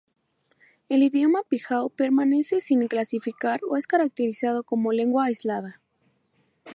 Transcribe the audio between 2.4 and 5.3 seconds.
sin clasificar o es caracterizado como lengua